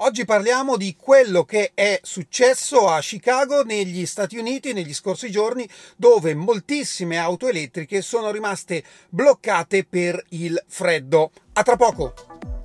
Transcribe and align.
Oggi 0.00 0.24
parliamo 0.24 0.76
di 0.76 0.94
quello 0.96 1.44
che 1.44 1.72
è 1.74 1.98
successo 2.04 2.86
a 2.86 3.00
Chicago 3.00 3.64
negli 3.64 4.06
Stati 4.06 4.36
Uniti 4.36 4.72
negli 4.72 4.94
scorsi 4.94 5.28
giorni 5.28 5.68
dove 5.96 6.34
moltissime 6.34 7.16
auto 7.16 7.48
elettriche 7.48 8.00
sono 8.00 8.30
rimaste 8.30 8.84
bloccate 9.08 9.84
per 9.84 10.24
il 10.28 10.62
freddo. 10.68 11.32
A 11.54 11.64
tra 11.64 11.74
poco! 11.74 12.57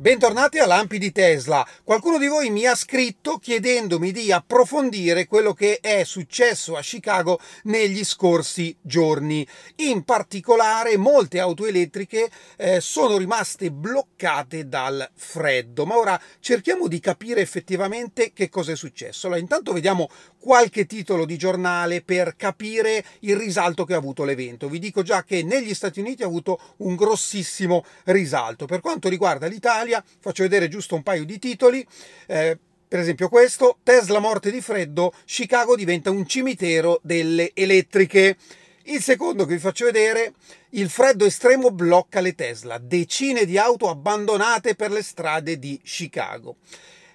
Bentornati 0.00 0.56
a 0.56 0.64
Lampi 0.64 0.96
di 0.96 1.12
Tesla. 1.12 1.62
Qualcuno 1.84 2.16
di 2.16 2.26
voi 2.26 2.48
mi 2.48 2.64
ha 2.64 2.74
scritto 2.74 3.36
chiedendomi 3.36 4.12
di 4.12 4.32
approfondire 4.32 5.26
quello 5.26 5.52
che 5.52 5.78
è 5.78 6.04
successo 6.04 6.74
a 6.74 6.80
Chicago 6.80 7.38
negli 7.64 8.02
scorsi 8.02 8.74
giorni. 8.80 9.46
In 9.76 10.04
particolare 10.04 10.96
molte 10.96 11.38
auto 11.38 11.66
elettriche 11.66 12.30
eh, 12.56 12.80
sono 12.80 13.18
rimaste 13.18 13.70
bloccate 13.70 14.68
dal 14.68 15.06
freddo. 15.12 15.84
Ma 15.84 15.98
ora 15.98 16.18
cerchiamo 16.40 16.88
di 16.88 16.98
capire 16.98 17.42
effettivamente 17.42 18.32
che 18.32 18.48
cosa 18.48 18.72
è 18.72 18.76
successo. 18.76 19.26
Allora, 19.26 19.42
intanto 19.42 19.74
vediamo 19.74 20.08
qualche 20.38 20.86
titolo 20.86 21.26
di 21.26 21.36
giornale 21.36 22.00
per 22.00 22.36
capire 22.36 23.04
il 23.20 23.36
risalto 23.36 23.84
che 23.84 23.92
ha 23.92 23.98
avuto 23.98 24.24
l'evento. 24.24 24.70
Vi 24.70 24.78
dico 24.78 25.02
già 25.02 25.24
che 25.24 25.42
negli 25.42 25.74
Stati 25.74 26.00
Uniti 26.00 26.22
ha 26.22 26.26
avuto 26.26 26.58
un 26.78 26.96
grossissimo 26.96 27.84
risalto. 28.04 28.64
Per 28.64 28.80
quanto 28.80 29.10
riguarda 29.10 29.46
l'Italia, 29.46 29.88
Italia. 29.90 30.04
Faccio 30.20 30.44
vedere 30.44 30.68
giusto 30.68 30.94
un 30.94 31.02
paio 31.02 31.24
di 31.24 31.38
titoli. 31.38 31.84
Eh, 32.26 32.58
per 32.88 32.98
esempio 33.00 33.28
questo, 33.28 33.78
Tesla 33.82 34.18
morte 34.18 34.50
di 34.50 34.60
freddo, 34.60 35.12
Chicago 35.24 35.76
diventa 35.76 36.10
un 36.10 36.26
cimitero 36.26 37.00
delle 37.02 37.52
elettriche. 37.54 38.36
Il 38.84 39.02
secondo 39.02 39.44
che 39.44 39.54
vi 39.54 39.60
faccio 39.60 39.84
vedere, 39.84 40.32
il 40.70 40.88
freddo 40.88 41.24
estremo 41.24 41.70
blocca 41.70 42.20
le 42.20 42.34
Tesla, 42.34 42.78
decine 42.78 43.44
di 43.44 43.58
auto 43.58 43.88
abbandonate 43.88 44.74
per 44.74 44.90
le 44.90 45.02
strade 45.02 45.58
di 45.58 45.80
Chicago. 45.84 46.56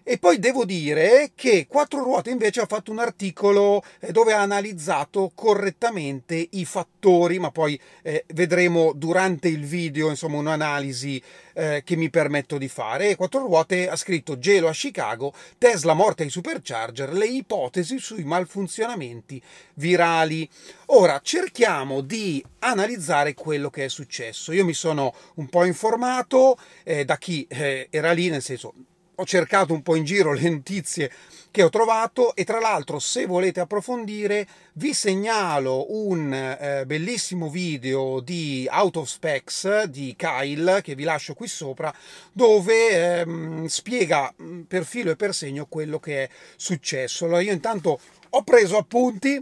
E 0.08 0.20
poi 0.20 0.38
devo 0.38 0.66
dire 0.66 1.32
che 1.34 1.66
Quattro 1.68 2.04
Ruote 2.04 2.30
invece 2.30 2.62
ha 2.62 2.68
fatto 2.68 2.92
un 2.92 3.00
articolo 3.00 3.82
eh, 4.00 4.12
dove 4.12 4.34
ha 4.34 4.40
analizzato 4.40 5.32
correttamente 5.34 6.48
i 6.52 6.64
fattori, 6.64 7.40
ma 7.40 7.50
poi 7.50 7.80
eh, 8.04 8.24
vedremo 8.36 8.94
durante 8.94 9.48
il 9.48 9.66
video 9.66 10.10
insomma 10.10 10.38
un'analisi 10.38 11.20
eh, 11.54 11.82
che 11.84 11.96
mi 11.96 12.12
permetto 12.12 12.60
di 12.60 12.68
fare. 12.68 13.16
Quattro 13.16 13.40
Ruote 13.40 13.90
ha 13.90 13.96
scritto 13.96 14.38
gelo 14.38 14.68
a 14.68 14.74
Chicago, 14.74 15.34
Tesla 15.58 15.94
morta 15.94 16.22
ai 16.22 16.30
supercharger, 16.30 17.12
le 17.12 17.26
ipotesi 17.26 17.98
sui 17.98 18.26
malfunzionamenti 18.26 19.42
virali. 19.74 20.48
Ora 20.90 21.20
cerchiamo 21.24 22.02
di 22.02 22.46
analizzare 22.60 23.34
quello 23.34 23.72
che 23.72 23.86
è 23.86 23.90
successo. 23.90 24.52
Io 24.52 24.66
mi 24.66 24.74
sono 24.74 25.16
un 25.38 25.48
po' 25.48 25.66
informato 25.66 26.60
eh, 26.84 27.06
da 27.06 27.18
chi 27.18 27.48
eh, 27.50 27.88
era 27.90 28.12
lì, 28.12 28.30
nel 28.30 28.44
senso 28.44 28.72
ho 29.16 29.26
cercato 29.26 29.74
un 29.74 29.82
po' 29.82 29.96
in 29.96 30.04
giro 30.04 30.34
le 30.34 30.50
notizie 30.50 31.12
che 31.52 31.64
ho 31.64 31.70
trovato 31.70 32.36
e 32.36 32.44
tra 32.44 32.60
l'altro 32.60 33.00
se 33.00 33.26
volete 33.26 33.62
approfondire 33.62 34.46
vi 34.74 34.94
segnalo 34.94 35.86
un 35.90 36.34
eh, 36.34 36.86
bellissimo 36.86 37.50
video 37.50 38.20
di 38.20 38.68
Out 38.70 38.98
of 38.98 39.08
Specs 39.08 39.84
di 39.84 40.16
Kyle 40.18 40.82
che 40.82 40.96
vi 40.96 41.04
lascio 41.04 41.34
qui 41.34 41.48
sopra 41.48 41.94
dove 42.34 43.20
ehm, 43.22 43.66
spiega 43.68 44.34
mm, 44.42 44.62
per 44.64 44.84
filo 44.84 45.12
e 45.12 45.16
per 45.16 45.34
segno 45.34 45.66
quello 45.68 45.98
che 46.00 46.24
è 46.24 46.30
successo. 46.58 47.24
Allora 47.24 47.42
io 47.42 47.54
intanto 47.54 48.00
ho 48.30 48.44
preso 48.44 48.76
appunti 48.76 49.42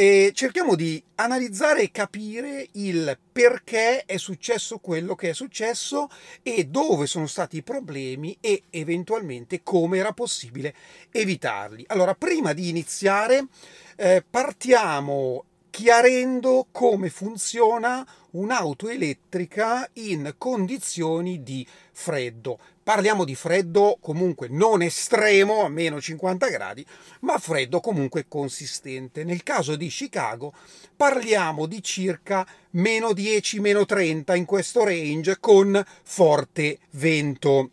e 0.00 0.32
cerchiamo 0.32 0.76
di 0.76 1.04
analizzare 1.16 1.82
e 1.82 1.90
capire 1.90 2.68
il 2.72 3.18
perché 3.30 4.06
è 4.06 4.16
successo 4.16 4.78
quello 4.78 5.14
che 5.14 5.28
è 5.28 5.32
successo 5.34 6.08
e 6.42 6.64
dove 6.64 7.04
sono 7.04 7.26
stati 7.26 7.58
i 7.58 7.62
problemi 7.62 8.34
e 8.40 8.62
eventualmente 8.70 9.62
come 9.62 9.98
era 9.98 10.12
possibile 10.12 10.74
evitarli. 11.10 11.84
Allora, 11.88 12.14
prima 12.14 12.54
di 12.54 12.70
iniziare, 12.70 13.48
eh, 13.96 14.24
partiamo 14.28 15.44
chiarendo 15.70 16.66
come 16.72 17.08
funziona 17.08 18.06
un'auto 18.32 18.88
elettrica 18.88 19.88
in 19.94 20.34
condizioni 20.36 21.42
di 21.42 21.66
freddo. 21.92 22.58
Parliamo 22.82 23.24
di 23.24 23.34
freddo 23.34 23.98
comunque 24.00 24.48
non 24.48 24.82
estremo, 24.82 25.64
a 25.64 25.68
meno 25.68 26.00
50 26.00 26.48
gradi, 26.48 26.84
ma 27.20 27.38
freddo 27.38 27.80
comunque 27.80 28.26
consistente. 28.26 29.22
Nel 29.22 29.42
caso 29.42 29.76
di 29.76 29.88
Chicago 29.88 30.52
parliamo 30.96 31.66
di 31.66 31.82
circa 31.82 32.46
meno 32.70 33.12
10, 33.12 33.60
meno 33.60 33.86
30 33.86 34.34
in 34.34 34.44
questo 34.44 34.84
range 34.84 35.38
con 35.38 35.82
forte 36.02 36.78
vento. 36.90 37.70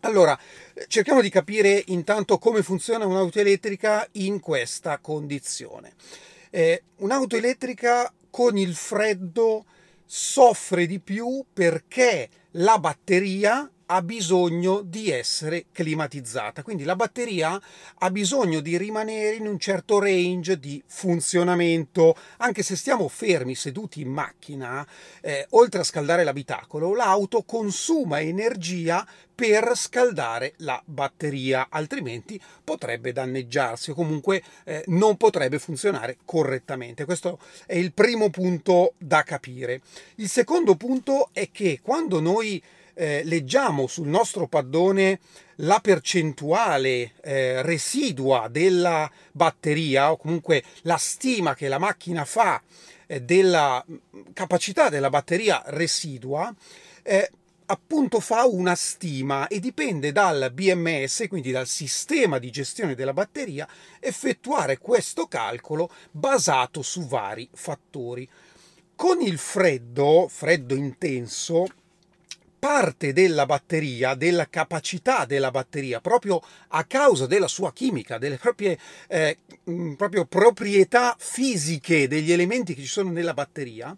Allora, 0.00 0.38
cerchiamo 0.86 1.20
di 1.20 1.28
capire 1.28 1.82
intanto 1.86 2.38
come 2.38 2.62
funziona 2.62 3.04
un'auto 3.04 3.40
elettrica 3.40 4.06
in 4.12 4.40
questa 4.40 4.98
condizione. 4.98 5.94
Eh, 6.50 6.82
un'auto 6.96 7.36
elettrica 7.36 8.12
con 8.30 8.56
il 8.56 8.74
freddo 8.74 9.64
soffre 10.04 10.86
di 10.86 11.00
più 11.00 11.44
perché 11.52 12.28
la 12.52 12.78
batteria 12.78 13.70
ha 13.90 14.02
bisogno 14.02 14.82
di 14.82 15.10
essere 15.10 15.66
climatizzata. 15.72 16.62
Quindi 16.62 16.84
la 16.84 16.96
batteria 16.96 17.60
ha 17.98 18.10
bisogno 18.10 18.60
di 18.60 18.76
rimanere 18.76 19.36
in 19.36 19.46
un 19.46 19.58
certo 19.58 19.98
range 19.98 20.58
di 20.58 20.82
funzionamento. 20.86 22.16
Anche 22.38 22.62
se 22.62 22.76
stiamo 22.76 23.08
fermi 23.08 23.54
seduti 23.54 24.00
in 24.00 24.08
macchina, 24.08 24.86
eh, 25.20 25.46
oltre 25.50 25.80
a 25.80 25.84
scaldare 25.84 26.24
l'abitacolo, 26.24 26.94
l'auto 26.94 27.42
consuma 27.42 28.20
energia 28.20 29.06
per 29.38 29.70
scaldare 29.76 30.54
la 30.58 30.82
batteria, 30.84 31.68
altrimenti 31.70 32.40
potrebbe 32.64 33.12
danneggiarsi 33.12 33.92
o 33.92 33.94
comunque 33.94 34.42
eh, 34.64 34.82
non 34.88 35.16
potrebbe 35.16 35.60
funzionare 35.60 36.18
correttamente. 36.24 37.04
Questo 37.04 37.38
è 37.64 37.76
il 37.76 37.92
primo 37.92 38.30
punto 38.30 38.94
da 38.98 39.22
capire. 39.22 39.80
Il 40.16 40.28
secondo 40.28 40.74
punto 40.74 41.28
è 41.32 41.50
che 41.52 41.78
quando 41.80 42.20
noi 42.20 42.60
eh, 42.98 43.22
leggiamo 43.22 43.86
sul 43.86 44.08
nostro 44.08 44.48
paddone 44.48 45.20
la 45.56 45.78
percentuale 45.78 47.12
eh, 47.22 47.62
residua 47.62 48.48
della 48.48 49.08
batteria 49.30 50.10
o 50.10 50.16
comunque 50.16 50.64
la 50.82 50.96
stima 50.96 51.54
che 51.54 51.68
la 51.68 51.78
macchina 51.78 52.24
fa 52.24 52.60
eh, 53.06 53.22
della 53.22 53.84
capacità 54.32 54.88
della 54.88 55.10
batteria 55.10 55.62
residua, 55.66 56.52
eh, 57.04 57.30
appunto 57.66 58.18
fa 58.18 58.46
una 58.46 58.74
stima 58.74 59.46
e 59.46 59.60
dipende 59.60 60.10
dal 60.10 60.50
BMS, 60.52 61.26
quindi 61.28 61.52
dal 61.52 61.68
sistema 61.68 62.38
di 62.38 62.50
gestione 62.50 62.96
della 62.96 63.12
batteria, 63.12 63.68
effettuare 64.00 64.78
questo 64.78 65.26
calcolo 65.26 65.88
basato 66.10 66.82
su 66.82 67.06
vari 67.06 67.48
fattori. 67.52 68.28
Con 68.96 69.20
il 69.20 69.38
freddo, 69.38 70.26
freddo 70.28 70.74
intenso, 70.74 71.66
parte 72.58 73.12
della 73.12 73.46
batteria, 73.46 74.14
della 74.14 74.48
capacità 74.48 75.24
della 75.24 75.50
batteria, 75.50 76.00
proprio 76.00 76.42
a 76.68 76.84
causa 76.84 77.26
della 77.26 77.48
sua 77.48 77.72
chimica, 77.72 78.18
delle 78.18 78.36
proprie, 78.36 78.78
eh, 79.06 79.38
proprietà 80.28 81.14
fisiche 81.18 82.08
degli 82.08 82.32
elementi 82.32 82.74
che 82.74 82.82
ci 82.82 82.88
sono 82.88 83.10
nella 83.10 83.34
batteria, 83.34 83.96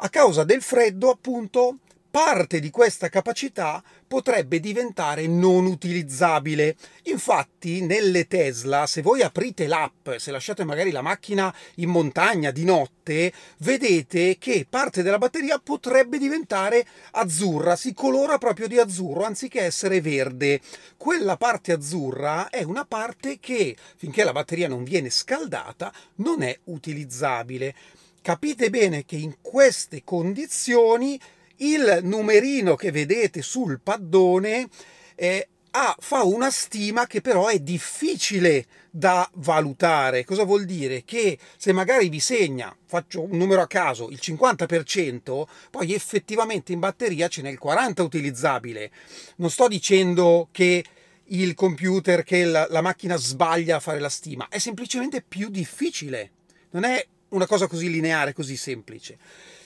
a 0.00 0.08
causa 0.08 0.44
del 0.44 0.62
freddo 0.62 1.10
appunto 1.10 1.78
parte 2.10 2.58
di 2.58 2.70
questa 2.70 3.08
capacità 3.08 3.82
potrebbe 4.06 4.60
diventare 4.60 5.26
non 5.26 5.66
utilizzabile. 5.66 6.76
Infatti, 7.04 7.84
nelle 7.84 8.26
Tesla, 8.26 8.86
se 8.86 9.02
voi 9.02 9.22
aprite 9.22 9.66
l'app, 9.66 10.08
se 10.16 10.30
lasciate 10.30 10.64
magari 10.64 10.90
la 10.90 11.02
macchina 11.02 11.54
in 11.76 11.90
montagna 11.90 12.50
di 12.50 12.64
notte, 12.64 13.32
vedete 13.58 14.38
che 14.38 14.66
parte 14.68 15.02
della 15.02 15.18
batteria 15.18 15.60
potrebbe 15.62 16.18
diventare 16.18 16.86
azzurra, 17.12 17.76
si 17.76 17.92
colora 17.92 18.38
proprio 18.38 18.66
di 18.66 18.78
azzurro 18.78 19.24
anziché 19.24 19.60
essere 19.60 20.00
verde. 20.00 20.60
Quella 20.96 21.36
parte 21.36 21.72
azzurra 21.72 22.48
è 22.48 22.62
una 22.62 22.84
parte 22.86 23.38
che, 23.38 23.76
finché 23.96 24.24
la 24.24 24.32
batteria 24.32 24.68
non 24.68 24.84
viene 24.84 25.10
scaldata, 25.10 25.92
non 26.16 26.42
è 26.42 26.58
utilizzabile. 26.64 27.74
Capite 28.22 28.68
bene 28.68 29.04
che 29.04 29.16
in 29.16 29.36
queste 29.40 30.02
condizioni 30.04 31.18
il 31.58 32.00
numerino 32.02 32.74
che 32.74 32.90
vedete 32.90 33.42
sul 33.42 33.80
paddone 33.80 34.68
eh, 35.14 35.48
ha, 35.70 35.96
fa 35.98 36.22
una 36.22 36.50
stima 36.50 37.06
che 37.06 37.20
però 37.20 37.46
è 37.46 37.58
difficile 37.58 38.66
da 38.90 39.28
valutare. 39.34 40.24
Cosa 40.24 40.44
vuol 40.44 40.64
dire? 40.64 41.04
Che 41.04 41.38
se 41.56 41.72
magari 41.72 42.08
vi 42.08 42.20
segna, 42.20 42.74
faccio 42.86 43.22
un 43.22 43.36
numero 43.36 43.60
a 43.60 43.66
caso, 43.66 44.08
il 44.08 44.18
50%, 44.20 45.44
poi 45.70 45.94
effettivamente 45.94 46.72
in 46.72 46.80
batteria 46.80 47.28
ce 47.28 47.42
n'è 47.42 47.50
il 47.50 47.60
40% 47.62 48.02
utilizzabile. 48.02 48.90
Non 49.36 49.50
sto 49.50 49.68
dicendo 49.68 50.48
che 50.50 50.84
il 51.30 51.54
computer, 51.54 52.22
che 52.22 52.44
la, 52.44 52.66
la 52.70 52.80
macchina 52.80 53.16
sbaglia 53.16 53.76
a 53.76 53.80
fare 53.80 54.00
la 54.00 54.08
stima, 54.08 54.48
è 54.48 54.58
semplicemente 54.58 55.22
più 55.26 55.48
difficile. 55.50 56.30
Non 56.70 56.84
è 56.84 57.06
una 57.30 57.46
cosa 57.46 57.66
così 57.66 57.90
lineare, 57.90 58.32
così 58.32 58.56
semplice. 58.56 59.18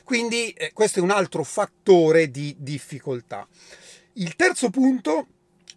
Quindi 0.04 0.50
eh, 0.50 0.72
questo 0.72 0.98
è 0.98 1.02
un 1.02 1.10
altro 1.10 1.44
fattore 1.44 2.30
di 2.30 2.54
difficoltà. 2.58 3.46
Il 4.14 4.36
terzo 4.36 4.70
punto 4.70 5.26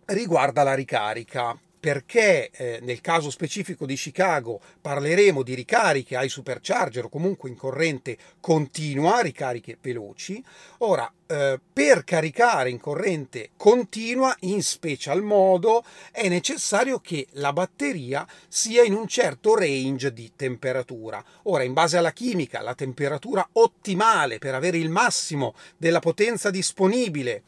riguarda 0.06 0.64
la 0.64 0.74
ricarica 0.74 1.58
perché 1.86 2.50
eh, 2.50 2.80
nel 2.82 3.00
caso 3.00 3.30
specifico 3.30 3.86
di 3.86 3.94
Chicago 3.94 4.60
parleremo 4.82 5.44
di 5.44 5.54
ricariche 5.54 6.16
ai 6.16 6.30
supercharger 6.30 7.06
o 7.06 7.10
comunque 7.10 7.48
in 7.48 7.56
corrente 7.56 8.18
continua, 8.40 9.20
ricariche 9.20 9.78
veloci. 9.80 10.44
Ora, 10.80 11.08
eh, 11.28 11.60
per 11.72 12.04
caricare 12.04 12.72
in 12.72 12.80
corrente 12.80 13.52
continua, 13.56 14.36
in 14.40 14.64
special 14.64 15.22
modo, 15.22 15.84
è 16.12 16.28
necessario 16.28 16.98
che 16.98 17.28
la 17.34 17.54
batteria 17.54 18.28
sia 18.48 18.82
in 18.82 18.96
un 18.96 19.08
certo 19.08 19.54
range 19.54 20.12
di 20.12 20.32
temperatura. 20.36 21.24
Ora, 21.44 21.62
in 21.62 21.74
base 21.74 21.98
alla 21.98 22.14
chimica, 22.14 22.62
la 22.62 22.74
temperatura 22.74 23.48
ottimale 23.52 24.40
per 24.40 24.56
avere 24.56 24.78
il 24.78 24.90
massimo 24.90 25.54
della 25.78 26.00
potenza 26.00 26.50
disponibile 26.50 27.44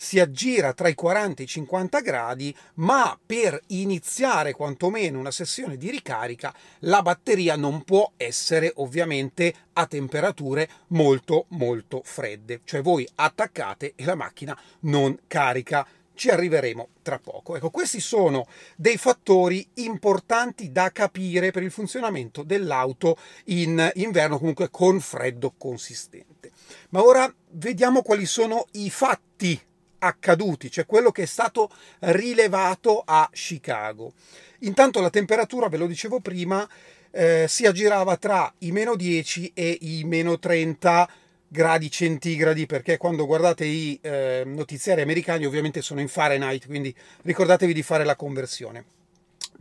si 0.00 0.20
aggira 0.20 0.72
tra 0.72 0.88
i 0.88 0.94
40 0.94 1.42
e 1.42 1.44
i 1.44 1.48
50 1.48 2.00
gradi, 2.00 2.56
ma 2.74 3.18
per 3.26 3.60
iniziare 3.68 4.52
quantomeno 4.52 5.18
una 5.18 5.32
sessione 5.32 5.76
di 5.76 5.90
ricarica 5.90 6.54
la 6.80 7.02
batteria 7.02 7.56
non 7.56 7.82
può 7.82 8.12
essere 8.16 8.72
ovviamente 8.76 9.52
a 9.72 9.86
temperature 9.86 10.68
molto 10.88 11.46
molto 11.48 12.00
fredde, 12.04 12.60
cioè 12.64 12.80
voi 12.80 13.06
attaccate 13.16 13.94
e 13.96 14.04
la 14.04 14.14
macchina 14.14 14.56
non 14.80 15.18
carica 15.26 15.86
ci 16.14 16.30
arriveremo 16.30 16.88
tra 17.02 17.18
poco. 17.18 17.56
Ecco, 17.56 17.70
questi 17.70 18.00
sono 18.00 18.46
dei 18.76 18.96
fattori 18.96 19.66
importanti 19.74 20.72
da 20.72 20.90
capire 20.90 21.52
per 21.52 21.62
il 21.62 21.70
funzionamento 21.70 22.42
dell'auto 22.42 23.16
in 23.46 23.90
inverno, 23.94 24.38
comunque 24.38 24.68
con 24.68 25.00
freddo 25.00 25.54
consistente. 25.56 26.50
Ma 26.90 27.04
ora 27.04 27.32
vediamo 27.52 28.02
quali 28.02 28.26
sono 28.26 28.66
i 28.72 28.90
fatti 28.90 29.66
accaduti, 29.98 30.70
cioè 30.70 30.86
quello 30.86 31.10
che 31.10 31.22
è 31.22 31.26
stato 31.26 31.70
rilevato 32.00 33.02
a 33.04 33.28
Chicago. 33.32 34.12
Intanto 34.60 35.00
la 35.00 35.10
temperatura, 35.10 35.68
ve 35.68 35.76
lo 35.76 35.86
dicevo 35.86 36.20
prima, 36.20 36.68
eh, 37.10 37.46
si 37.48 37.66
aggirava 37.66 38.16
tra 38.16 38.52
i 38.58 38.72
meno 38.72 38.94
10 38.94 39.52
e 39.54 39.78
i 39.80 40.04
meno 40.04 40.38
30 40.38 41.08
gradi 41.48 41.90
centigradi 41.90 42.66
perché 42.66 42.98
quando 42.98 43.24
guardate 43.24 43.64
i 43.64 43.98
eh, 44.02 44.42
notiziari 44.44 45.00
americani 45.00 45.46
ovviamente 45.46 45.80
sono 45.80 46.00
in 46.00 46.08
Fahrenheit 46.08 46.66
quindi 46.66 46.94
ricordatevi 47.22 47.72
di 47.72 47.82
fare 47.82 48.04
la 48.04 48.16
conversione 48.16 48.84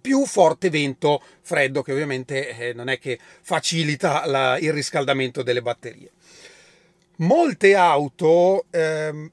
più 0.01 0.25
forte 0.25 0.69
vento 0.69 1.23
freddo 1.41 1.81
che 1.81 1.93
ovviamente 1.93 2.49
eh, 2.49 2.73
non 2.73 2.89
è 2.89 2.99
che 2.99 3.17
facilita 3.41 4.25
la, 4.25 4.57
il 4.57 4.73
riscaldamento 4.73 5.43
delle 5.43 5.61
batterie 5.61 6.11
molte 7.17 7.75
auto 7.75 8.65
ehm, 8.69 9.31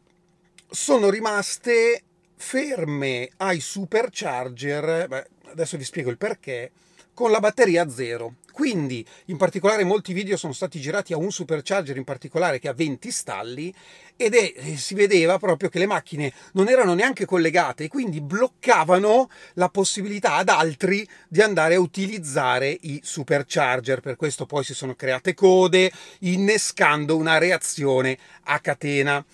sono 0.70 1.10
rimaste 1.10 2.02
ferme 2.36 3.30
ai 3.38 3.60
supercharger, 3.60 5.28
adesso 5.46 5.76
vi 5.76 5.84
spiego 5.84 6.10
il 6.10 6.18
perché, 6.18 6.72
con 7.14 7.30
la 7.30 7.40
batteria 7.40 7.82
a 7.82 7.90
zero. 7.90 8.34
Quindi, 8.52 9.04
in 9.26 9.36
particolare, 9.36 9.82
molti 9.82 10.12
video 10.12 10.36
sono 10.36 10.52
stati 10.52 10.80
girati 10.80 11.12
a 11.12 11.16
un 11.16 11.32
supercharger 11.32 11.96
in 11.96 12.04
particolare 12.04 12.60
che 12.60 12.68
ha 12.68 12.72
20 12.72 13.10
stalli 13.10 13.74
ed 14.16 14.34
è, 14.34 14.52
eh, 14.54 14.76
si 14.76 14.94
vedeva 14.94 15.38
proprio 15.38 15.68
che 15.68 15.80
le 15.80 15.86
macchine 15.86 16.32
non 16.52 16.68
erano 16.68 16.94
neanche 16.94 17.24
collegate 17.24 17.84
e 17.84 17.88
quindi 17.88 18.20
bloccavano 18.20 19.28
la 19.54 19.68
possibilità 19.70 20.34
ad 20.36 20.50
altri 20.50 21.08
di 21.28 21.40
andare 21.40 21.74
a 21.74 21.80
utilizzare 21.80 22.76
i 22.82 23.00
supercharger. 23.02 24.00
Per 24.00 24.14
questo 24.14 24.46
poi 24.46 24.62
si 24.62 24.74
sono 24.74 24.94
create 24.94 25.34
code, 25.34 25.90
innescando 26.20 27.16
una 27.16 27.38
reazione 27.38 28.16
a 28.44 28.60
catena 28.60 29.24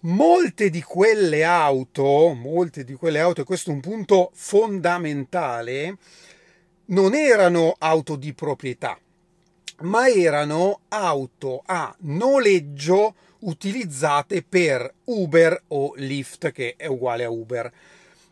molte 0.00 0.70
di 0.70 0.82
quelle 0.82 1.44
auto, 1.44 2.32
molte 2.34 2.84
di 2.84 2.94
quelle 2.94 3.20
auto, 3.20 3.40
e 3.40 3.44
questo 3.44 3.70
è 3.70 3.74
un 3.74 3.80
punto 3.80 4.30
fondamentale, 4.34 5.96
non 6.86 7.14
erano 7.14 7.74
auto 7.78 8.16
di 8.16 8.32
proprietà, 8.32 8.98
ma 9.80 10.08
erano 10.08 10.80
auto 10.88 11.62
a 11.66 11.94
noleggio 12.00 13.14
utilizzate 13.40 14.42
per 14.42 14.92
Uber 15.04 15.62
o 15.68 15.92
Lyft, 15.96 16.50
che 16.50 16.74
è 16.76 16.86
uguale 16.86 17.24
a 17.24 17.30
Uber. 17.30 17.72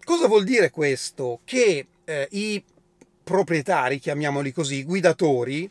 Cosa 0.05 0.27
vuol 0.27 0.45
dire 0.45 0.71
questo? 0.71 1.41
Che 1.45 1.87
eh, 2.05 2.29
i 2.31 2.63
proprietari, 3.23 3.99
chiamiamoli 3.99 4.53
così, 4.53 4.85
guidatori, 4.85 5.69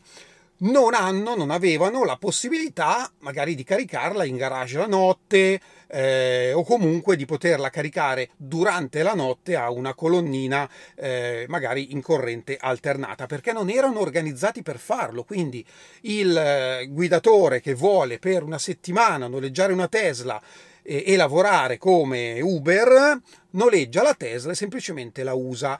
non 0.58 0.94
hanno, 0.94 1.34
non 1.34 1.50
avevano 1.50 2.04
la 2.04 2.16
possibilità 2.16 3.10
magari 3.20 3.54
di 3.54 3.64
caricarla 3.64 4.24
in 4.24 4.36
garage 4.36 4.78
la 4.78 4.86
notte 4.86 5.60
eh, 5.88 6.52
o 6.52 6.64
comunque 6.64 7.16
di 7.16 7.26
poterla 7.26 7.70
caricare 7.70 8.30
durante 8.36 9.02
la 9.02 9.14
notte 9.14 9.56
a 9.56 9.70
una 9.70 9.94
colonnina 9.94 10.68
eh, 10.94 11.44
magari 11.48 11.92
in 11.92 12.00
corrente 12.00 12.56
alternata 12.58 13.26
perché 13.26 13.52
non 13.52 13.70
erano 13.70 14.00
organizzati 14.00 14.62
per 14.62 14.78
farlo. 14.78 15.24
Quindi 15.24 15.64
il 16.02 16.36
eh, 16.36 16.86
guidatore 16.88 17.60
che 17.60 17.74
vuole 17.74 18.18
per 18.18 18.42
una 18.42 18.58
settimana 18.58 19.26
noleggiare 19.26 19.72
una 19.72 19.88
Tesla 19.88 20.40
e, 20.82 21.04
e 21.06 21.16
lavorare 21.16 21.78
come 21.78 22.40
Uber 22.40 23.20
noleggia 23.50 24.02
la 24.02 24.14
Tesla 24.14 24.52
e 24.52 24.54
semplicemente 24.54 25.22
la 25.22 25.34
usa 25.34 25.78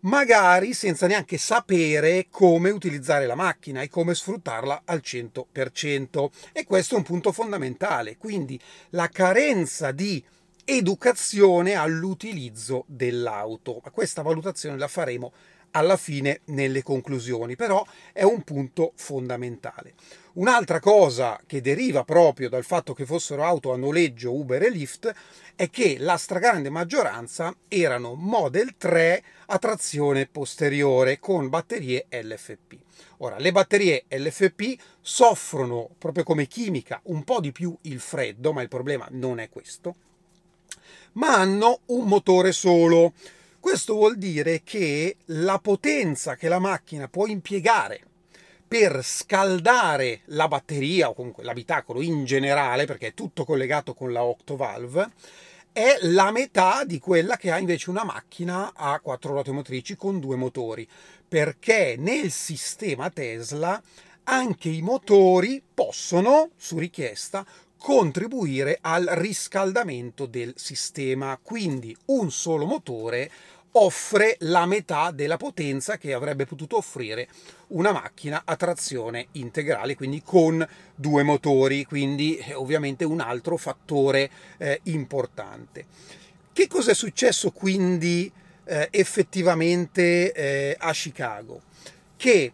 magari 0.00 0.72
senza 0.74 1.06
neanche 1.06 1.38
sapere 1.38 2.28
come 2.30 2.70
utilizzare 2.70 3.26
la 3.26 3.34
macchina 3.34 3.82
e 3.82 3.88
come 3.88 4.14
sfruttarla 4.14 4.82
al 4.84 5.00
100%. 5.04 6.28
E 6.52 6.64
questo 6.64 6.94
è 6.94 6.98
un 6.98 7.04
punto 7.04 7.32
fondamentale, 7.32 8.16
quindi 8.16 8.60
la 8.90 9.08
carenza 9.08 9.90
di 9.92 10.22
educazione 10.64 11.74
all'utilizzo 11.74 12.84
dell'auto. 12.86 13.80
Questa 13.90 14.22
valutazione 14.22 14.76
la 14.76 14.88
faremo 14.88 15.32
alla 15.72 15.96
fine 15.96 16.40
nelle 16.46 16.82
conclusioni, 16.82 17.56
però 17.56 17.84
è 18.12 18.22
un 18.22 18.42
punto 18.42 18.92
fondamentale. 18.96 19.94
Un'altra 20.34 20.78
cosa 20.78 21.40
che 21.46 21.60
deriva 21.60 22.04
proprio 22.04 22.48
dal 22.48 22.64
fatto 22.64 22.94
che 22.94 23.04
fossero 23.04 23.44
auto 23.44 23.72
a 23.72 23.76
noleggio 23.76 24.32
Uber 24.32 24.62
e 24.62 24.70
Lyft 24.70 25.12
è 25.56 25.68
che 25.68 25.96
la 25.98 26.16
stragrande 26.16 26.70
maggioranza 26.70 27.52
erano 27.66 28.14
Model 28.14 28.76
3 28.76 29.24
a 29.46 29.58
trazione 29.58 30.26
posteriore 30.26 31.18
con 31.18 31.48
batterie 31.48 32.06
LFP. 32.08 32.76
Ora, 33.18 33.38
le 33.38 33.50
batterie 33.50 34.04
LFP 34.08 34.80
soffrono 35.00 35.88
proprio 35.98 36.22
come 36.22 36.46
chimica 36.46 37.00
un 37.04 37.24
po' 37.24 37.40
di 37.40 37.50
più 37.50 37.76
il 37.82 37.98
freddo, 37.98 38.52
ma 38.52 38.62
il 38.62 38.68
problema 38.68 39.08
non 39.10 39.40
è 39.40 39.48
questo, 39.48 39.96
ma 41.14 41.34
hanno 41.34 41.80
un 41.86 42.06
motore 42.06 42.52
solo. 42.52 43.12
Questo 43.60 43.94
vuol 43.94 44.16
dire 44.16 44.62
che 44.62 45.16
la 45.26 45.58
potenza 45.58 46.36
che 46.36 46.48
la 46.48 46.60
macchina 46.60 47.08
può 47.08 47.26
impiegare 47.26 48.00
per 48.66 49.00
scaldare 49.02 50.20
la 50.26 50.46
batteria 50.46 51.08
o 51.08 51.14
comunque 51.14 51.42
l'abitacolo 51.42 52.00
in 52.00 52.24
generale, 52.24 52.86
perché 52.86 53.08
è 53.08 53.14
tutto 53.14 53.44
collegato 53.44 53.94
con 53.94 54.12
la 54.12 54.22
octovalve, 54.22 55.10
è 55.72 55.96
la 56.02 56.30
metà 56.30 56.84
di 56.84 56.98
quella 56.98 57.36
che 57.36 57.50
ha 57.50 57.58
invece 57.58 57.90
una 57.90 58.04
macchina 58.04 58.72
a 58.74 59.00
quattro 59.00 59.32
ruote 59.32 59.50
motrici 59.50 59.96
con 59.96 60.20
due 60.20 60.36
motori, 60.36 60.86
perché 61.26 61.96
nel 61.98 62.30
sistema 62.30 63.10
Tesla 63.10 63.82
anche 64.24 64.68
i 64.68 64.82
motori 64.82 65.62
possono, 65.74 66.50
su 66.56 66.78
richiesta, 66.78 67.44
contribuire 67.78 68.78
al 68.80 69.06
riscaldamento 69.12 70.26
del 70.26 70.52
sistema. 70.56 71.38
Quindi 71.42 71.96
un 72.06 72.30
solo 72.30 72.66
motore 72.66 73.30
offre 73.72 74.36
la 74.40 74.66
metà 74.66 75.10
della 75.10 75.36
potenza 75.36 75.98
che 75.98 76.12
avrebbe 76.12 76.46
potuto 76.46 76.76
offrire 76.76 77.28
una 77.68 77.92
macchina 77.92 78.42
a 78.44 78.56
trazione 78.56 79.28
integrale, 79.32 79.94
quindi 79.94 80.22
con 80.22 80.66
due 80.94 81.22
motori, 81.22 81.84
quindi 81.84 82.36
eh, 82.38 82.54
ovviamente 82.54 83.04
un 83.04 83.20
altro 83.20 83.56
fattore 83.56 84.30
eh, 84.56 84.80
importante. 84.84 85.86
Che 86.52 86.66
cosa 86.66 86.90
è 86.90 86.94
successo 86.94 87.52
quindi 87.52 88.30
eh, 88.64 88.88
effettivamente 88.90 90.32
eh, 90.32 90.76
a 90.78 90.92
Chicago? 90.92 91.62
Che 92.16 92.52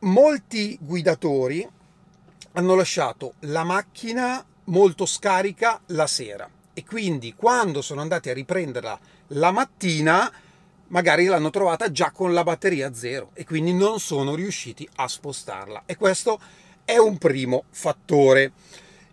molti 0.00 0.78
guidatori 0.80 1.68
hanno 2.54 2.74
lasciato 2.74 3.34
la 3.40 3.64
macchina 3.64 4.44
molto 4.64 5.06
scarica 5.06 5.80
la 5.86 6.06
sera 6.06 6.48
e 6.72 6.84
quindi 6.84 7.34
quando 7.34 7.82
sono 7.82 8.00
andati 8.00 8.30
a 8.30 8.34
riprenderla 8.34 8.98
la 9.28 9.50
mattina 9.50 10.32
magari 10.88 11.24
l'hanno 11.26 11.50
trovata 11.50 11.90
già 11.90 12.10
con 12.10 12.32
la 12.32 12.42
batteria 12.42 12.94
zero 12.94 13.30
e 13.34 13.44
quindi 13.44 13.72
non 13.72 13.98
sono 14.00 14.34
riusciti 14.34 14.88
a 14.96 15.08
spostarla 15.08 15.84
e 15.86 15.96
questo 15.96 16.40
è 16.84 16.96
un 16.96 17.18
primo 17.18 17.64
fattore. 17.70 18.52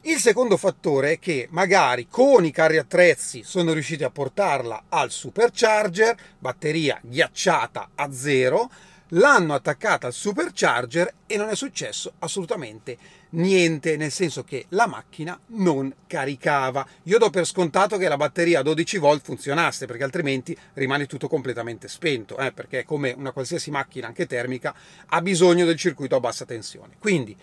Il 0.01 0.17
secondo 0.17 0.57
fattore 0.57 1.13
è 1.13 1.19
che 1.19 1.47
magari 1.51 2.07
con 2.09 2.43
i 2.43 2.51
carri 2.51 2.77
attrezzi 2.77 3.43
sono 3.43 3.71
riusciti 3.71 4.03
a 4.03 4.09
portarla 4.09 4.85
al 4.89 5.11
supercharger, 5.11 6.15
batteria 6.39 6.99
ghiacciata 7.01 7.91
a 7.95 8.11
zero, 8.11 8.69
l'hanno 9.13 9.53
attaccata 9.53 10.07
al 10.07 10.13
supercharger 10.13 11.13
e 11.25 11.37
non 11.37 11.49
è 11.49 11.55
successo 11.55 12.13
assolutamente 12.19 12.97
niente, 13.31 13.97
nel 13.97 14.11
senso 14.11 14.43
che 14.43 14.65
la 14.69 14.87
macchina 14.87 15.37
non 15.47 15.93
caricava. 16.07 16.85
Io 17.03 17.17
do 17.17 17.29
per 17.29 17.45
scontato 17.45 17.97
che 17.97 18.07
la 18.07 18.17
batteria 18.17 18.59
a 18.59 18.63
12 18.63 18.97
volt 18.97 19.23
funzionasse, 19.23 19.85
perché 19.85 20.03
altrimenti 20.03 20.57
rimane 20.73 21.05
tutto 21.05 21.27
completamente 21.27 21.87
spento, 21.87 22.37
eh, 22.37 22.51
perché 22.51 22.83
come 22.83 23.13
una 23.15 23.31
qualsiasi 23.31 23.71
macchina, 23.71 24.07
anche 24.07 24.27
termica, 24.27 24.73
ha 25.07 25.21
bisogno 25.21 25.65
del 25.65 25.77
circuito 25.77 26.15
a 26.15 26.19
bassa 26.19 26.45
tensione. 26.45 26.95
Quindi, 26.99 27.35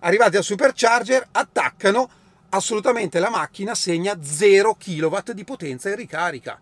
arrivati 0.00 0.36
al 0.36 0.44
supercharger, 0.44 1.28
attaccano, 1.32 2.08
assolutamente 2.50 3.18
la 3.18 3.30
macchina 3.30 3.74
segna 3.74 4.18
0 4.22 4.76
kW 4.76 5.32
di 5.32 5.44
potenza 5.44 5.88
in 5.88 5.96
ricarica. 5.96 6.58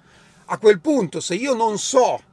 A 0.47 0.59
quel 0.59 0.81
punto, 0.81 1.21
se 1.21 1.35
io 1.35 1.55
non 1.55 1.79
so 1.79 2.33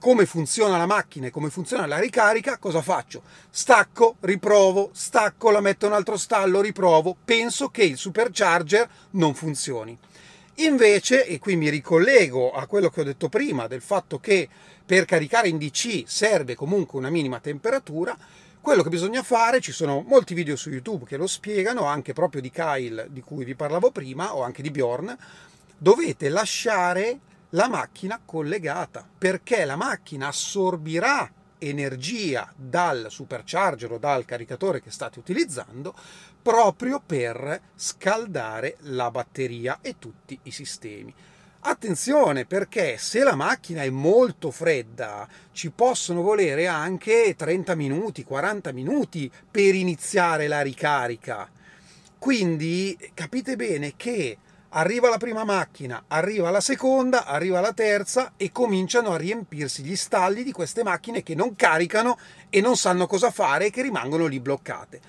come 0.00 0.24
funziona 0.24 0.78
la 0.78 0.86
macchina 0.86 1.26
e 1.26 1.30
come 1.30 1.50
funziona 1.50 1.84
la 1.84 1.98
ricarica, 1.98 2.56
cosa 2.56 2.80
faccio? 2.80 3.22
Stacco, 3.50 4.16
riprovo, 4.20 4.88
stacco, 4.94 5.50
la 5.50 5.60
metto 5.60 5.84
in 5.84 5.92
un 5.92 5.98
altro 5.98 6.16
stallo, 6.16 6.62
riprovo, 6.62 7.14
penso 7.22 7.68
che 7.68 7.84
il 7.84 7.98
supercharger 7.98 8.88
non 9.10 9.34
funzioni. 9.34 9.96
Invece, 10.56 11.26
e 11.26 11.38
qui 11.38 11.54
mi 11.54 11.68
ricollego 11.68 12.50
a 12.50 12.66
quello 12.66 12.88
che 12.88 13.02
ho 13.02 13.04
detto 13.04 13.28
prima, 13.28 13.66
del 13.66 13.82
fatto 13.82 14.18
che 14.18 14.48
per 14.84 15.04
caricare 15.04 15.48
in 15.48 15.58
DC 15.58 16.04
serve 16.06 16.54
comunque 16.54 16.98
una 16.98 17.10
minima 17.10 17.38
temperatura, 17.38 18.16
quello 18.58 18.82
che 18.82 18.88
bisogna 18.88 19.22
fare, 19.22 19.60
ci 19.60 19.72
sono 19.72 20.02
molti 20.06 20.32
video 20.32 20.56
su 20.56 20.70
YouTube 20.70 21.04
che 21.04 21.18
lo 21.18 21.26
spiegano, 21.26 21.84
anche 21.84 22.14
proprio 22.14 22.40
di 22.40 22.50
Kyle 22.50 23.06
di 23.10 23.20
cui 23.20 23.44
vi 23.44 23.54
parlavo 23.54 23.90
prima, 23.90 24.34
o 24.34 24.42
anche 24.42 24.62
di 24.62 24.70
Bjorn, 24.70 25.14
dovete 25.76 26.30
lasciare 26.30 27.18
la 27.50 27.68
macchina 27.68 28.20
collegata, 28.24 29.06
perché 29.18 29.64
la 29.64 29.76
macchina 29.76 30.28
assorbirà 30.28 31.30
energia 31.58 32.50
dal 32.56 33.06
supercharger 33.10 33.92
o 33.92 33.98
dal 33.98 34.24
caricatore 34.24 34.80
che 34.80 34.90
state 34.90 35.18
utilizzando 35.18 35.94
proprio 36.40 37.02
per 37.04 37.60
scaldare 37.74 38.76
la 38.80 39.10
batteria 39.10 39.78
e 39.82 39.96
tutti 39.98 40.38
i 40.44 40.50
sistemi. 40.50 41.12
Attenzione 41.62 42.46
perché 42.46 42.96
se 42.96 43.22
la 43.22 43.34
macchina 43.34 43.82
è 43.82 43.90
molto 43.90 44.50
fredda 44.50 45.28
ci 45.52 45.70
possono 45.70 46.22
volere 46.22 46.66
anche 46.66 47.34
30 47.36 47.74
minuti, 47.74 48.24
40 48.24 48.72
minuti 48.72 49.30
per 49.50 49.74
iniziare 49.74 50.48
la 50.48 50.62
ricarica. 50.62 51.46
Quindi 52.18 52.96
capite 53.12 53.56
bene 53.56 53.92
che 53.96 54.38
arriva 54.70 55.08
la 55.08 55.16
prima 55.16 55.44
macchina, 55.44 56.04
arriva 56.08 56.50
la 56.50 56.60
seconda, 56.60 57.24
arriva 57.24 57.60
la 57.60 57.72
terza 57.72 58.32
e 58.36 58.52
cominciano 58.52 59.10
a 59.10 59.16
riempirsi 59.16 59.82
gli 59.82 59.96
stalli 59.96 60.42
di 60.42 60.52
queste 60.52 60.82
macchine 60.82 61.22
che 61.22 61.34
non 61.34 61.56
caricano 61.56 62.18
e 62.48 62.60
non 62.60 62.76
sanno 62.76 63.06
cosa 63.06 63.30
fare 63.30 63.66
e 63.66 63.70
che 63.70 63.82
rimangono 63.82 64.26
lì 64.26 64.38
bloccate. 64.38 65.00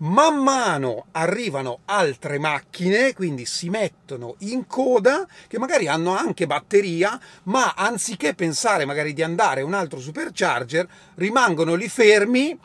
Man 0.00 0.40
mano 0.44 1.06
arrivano 1.12 1.80
altre 1.86 2.38
macchine, 2.38 3.14
quindi 3.14 3.44
si 3.46 3.68
mettono 3.68 4.36
in 4.40 4.68
coda, 4.68 5.26
che 5.48 5.58
magari 5.58 5.88
hanno 5.88 6.16
anche 6.16 6.46
batteria, 6.46 7.18
ma 7.44 7.74
anziché 7.74 8.34
pensare 8.34 8.84
magari 8.84 9.12
di 9.12 9.24
andare 9.24 9.62
un 9.62 9.74
altro 9.74 9.98
supercharger, 9.98 10.88
rimangono 11.16 11.74
lì 11.74 11.88
fermi 11.88 12.56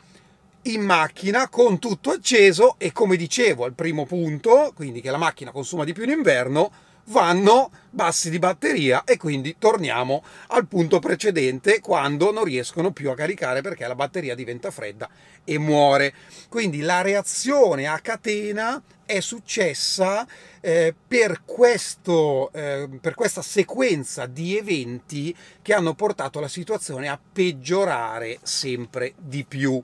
in 0.64 0.82
macchina 0.82 1.48
con 1.48 1.78
tutto 1.78 2.10
acceso 2.10 2.76
e 2.78 2.92
come 2.92 3.16
dicevo 3.16 3.64
al 3.64 3.74
primo 3.74 4.06
punto, 4.06 4.72
quindi 4.74 5.00
che 5.00 5.10
la 5.10 5.18
macchina 5.18 5.50
consuma 5.50 5.84
di 5.84 5.92
più 5.92 6.04
in 6.04 6.10
inverno, 6.10 6.70
vanno 7.08 7.70
bassi 7.90 8.30
di 8.30 8.38
batteria 8.38 9.04
e 9.04 9.16
quindi 9.16 9.56
torniamo 9.58 10.24
al 10.48 10.66
punto 10.66 11.00
precedente 11.00 11.80
quando 11.80 12.32
non 12.32 12.44
riescono 12.44 12.92
più 12.92 13.10
a 13.10 13.14
caricare 13.14 13.60
perché 13.60 13.86
la 13.86 13.94
batteria 13.94 14.34
diventa 14.34 14.70
fredda 14.70 15.08
e 15.44 15.58
muore. 15.58 16.14
Quindi 16.48 16.80
la 16.80 17.02
reazione 17.02 17.86
a 17.86 17.98
catena 17.98 18.82
è 19.04 19.20
successa 19.20 20.26
eh, 20.60 20.94
per, 21.06 21.42
questo, 21.44 22.50
eh, 22.52 22.88
per 23.00 23.14
questa 23.14 23.42
sequenza 23.42 24.24
di 24.26 24.56
eventi 24.56 25.36
che 25.60 25.74
hanno 25.74 25.94
portato 25.94 26.40
la 26.40 26.48
situazione 26.48 27.08
a 27.08 27.20
peggiorare 27.32 28.38
sempre 28.42 29.12
di 29.18 29.44
più. 29.44 29.82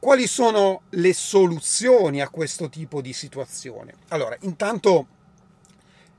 Quali 0.00 0.28
sono 0.28 0.82
le 0.90 1.12
soluzioni 1.12 2.20
a 2.20 2.28
questo 2.28 2.68
tipo 2.68 3.00
di 3.00 3.12
situazione? 3.12 3.94
Allora, 4.08 4.36
intanto 4.42 5.06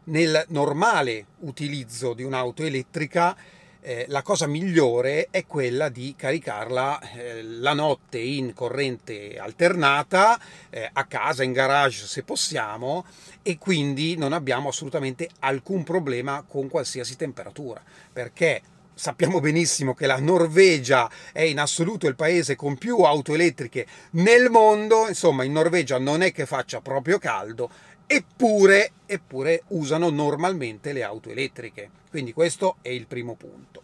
nel 0.05 0.43
normale 0.49 1.27
utilizzo 1.39 2.13
di 2.13 2.23
un'auto 2.23 2.63
elettrica 2.63 3.37
eh, 3.79 4.03
la 4.09 4.21
cosa 4.21 4.47
migliore 4.47 5.29
è 5.31 5.45
quella 5.45 5.87
di 5.87 6.13
caricarla 6.17 6.99
eh, 6.99 7.41
la 7.41 7.71
notte 7.71 8.19
in 8.19 8.53
corrente 8.53 9.39
alternata, 9.39 10.37
eh, 10.69 10.89
a 10.91 11.05
casa, 11.05 11.43
in 11.43 11.53
garage 11.53 12.05
se 12.05 12.23
possiamo, 12.23 13.05
e 13.41 13.57
quindi 13.57 14.17
non 14.17 14.33
abbiamo 14.33 14.67
assolutamente 14.67 15.29
alcun 15.39 15.85
problema 15.85 16.43
con 16.45 16.67
qualsiasi 16.67 17.15
temperatura, 17.15 17.81
perché 18.11 18.61
sappiamo 18.99 19.39
benissimo 19.39 19.93
che 19.93 20.07
la 20.07 20.19
Norvegia 20.19 21.09
è 21.31 21.43
in 21.43 21.57
assoluto 21.57 22.05
il 22.05 22.17
paese 22.17 22.57
con 22.57 22.77
più 22.77 22.97
auto 22.97 23.33
elettriche 23.33 23.87
nel 24.11 24.49
mondo, 24.49 25.07
insomma 25.07 25.45
in 25.45 25.53
Norvegia 25.53 25.97
non 25.97 26.21
è 26.21 26.33
che 26.33 26.45
faccia 26.45 26.81
proprio 26.81 27.17
caldo, 27.17 27.69
eppure, 28.05 28.91
eppure 29.05 29.63
usano 29.67 30.09
normalmente 30.09 30.91
le 30.91 31.03
auto 31.03 31.29
elettriche. 31.29 31.89
Quindi 32.09 32.33
questo 32.33 32.75
è 32.81 32.89
il 32.89 33.07
primo 33.07 33.35
punto. 33.35 33.83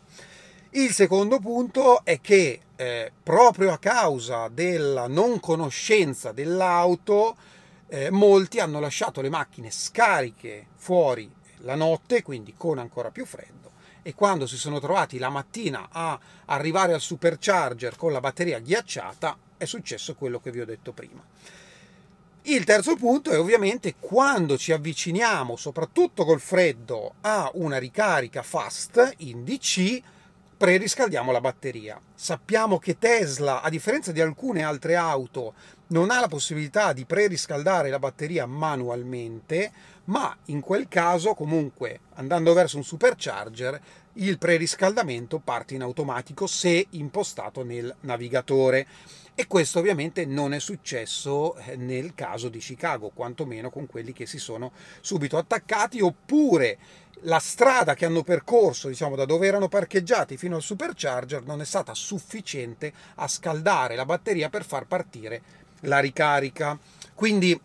Il 0.72 0.92
secondo 0.92 1.40
punto 1.40 2.04
è 2.04 2.20
che 2.20 2.60
eh, 2.76 3.12
proprio 3.24 3.72
a 3.72 3.78
causa 3.78 4.50
della 4.50 5.08
non 5.08 5.40
conoscenza 5.40 6.34
dell'auto, 6.34 7.38
eh, 7.88 8.12
molti 8.12 8.60
hanno 8.60 8.82
lasciato 8.82 9.22
le 9.22 9.30
macchine 9.30 9.72
scariche 9.72 10.68
fuori 10.76 11.32
la 11.60 11.76
notte, 11.76 12.22
quindi 12.22 12.54
con 12.58 12.80
ancora 12.80 13.12
più 13.12 13.26
freddo 13.26 13.66
e 14.08 14.14
quando 14.14 14.46
si 14.46 14.56
sono 14.56 14.80
trovati 14.80 15.18
la 15.18 15.30
mattina 15.30 15.88
a 15.92 16.20
arrivare 16.46 16.94
al 16.94 17.02
supercharger 17.02 17.96
con 17.96 18.12
la 18.12 18.20
batteria 18.20 18.60
ghiacciata 18.60 19.36
è 19.58 19.66
successo 19.66 20.14
quello 20.14 20.40
che 20.40 20.52
vi 20.52 20.62
ho 20.62 20.66
detto 20.66 20.92
prima. 20.92 21.24
Il 22.44 22.66
terzo 22.66 22.96
punto 22.98 23.32
è 23.32 23.40
ovviamente 23.40 23.96
quando 24.00 24.60
ci 24.60 24.72
avviciniamo, 24.72 25.56
soprattutto 25.56 26.24
col 26.24 26.40
freddo, 26.40 27.16
a 27.22 27.50
una 27.56 27.80
ricarica 27.80 28.44
fast 28.44 29.16
in 29.18 29.44
DC, 29.44 30.02
preriscaldiamo 30.58 31.32
la 31.32 31.42
batteria. 31.42 32.00
Sappiamo 32.14 32.78
che 32.80 32.98
Tesla, 32.98 33.62
a 33.62 33.70
differenza 33.70 34.12
di 34.12 34.22
alcune 34.22 34.64
altre 34.64 34.96
auto, 34.96 35.54
non 35.88 36.10
ha 36.10 36.20
la 36.20 36.28
possibilità 36.28 36.94
di 36.94 37.06
preriscaldare 37.06 37.90
la 37.90 38.00
batteria 38.00 38.46
manualmente, 38.46 39.72
ma 40.06 40.36
in 40.46 40.62
quel 40.62 40.88
caso 40.88 41.34
comunque 41.34 42.00
andando 42.16 42.54
verso 42.54 42.78
un 42.78 42.84
supercharger 42.84 43.80
il 44.16 44.38
preriscaldamento 44.38 45.40
parte 45.40 45.74
in 45.74 45.82
automatico 45.82 46.48
se 46.48 46.88
impostato 46.92 47.64
nel 47.64 47.94
navigatore 48.02 48.88
e 49.36 49.48
questo 49.48 49.80
ovviamente 49.80 50.26
non 50.26 50.54
è 50.54 50.60
successo 50.60 51.56
eh, 51.58 51.76
nel 51.76 52.14
caso 52.16 52.48
di 52.48 52.60
Chicago, 52.60 53.12
quantomeno 53.14 53.70
con 53.70 53.86
quelli 53.86 54.14
che 54.14 54.26
si 54.26 54.38
sono 54.38 54.72
subito 55.02 55.38
attaccati 55.38 56.00
oppure 56.00 56.78
la 57.22 57.40
strada 57.40 57.96
che 57.96 58.06
hanno 58.06 58.24
percorso, 58.24 58.88
diciamo, 58.88 59.16
da 59.16 59.26
dove 59.26 59.48
erano 59.48 59.68
parcheggiati 59.68 60.38
fino 60.38 60.56
al 60.56 60.62
supercharger 60.62 61.44
non 61.44 61.60
è 61.60 61.66
stata 61.66 61.94
sufficiente 61.94 62.94
a 63.16 63.28
scaldare 63.28 63.96
la 63.96 64.06
batteria 64.06 64.50
per 64.50 64.64
far 64.64 64.86
partire 64.86 65.42
la 65.82 66.00
ricarica. 66.00 66.78
Quindi 67.14 67.60